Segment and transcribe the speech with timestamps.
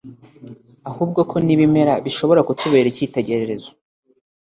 [0.89, 3.71] ahubwo ko n'ibimera bishobora kutubera icyitegererezo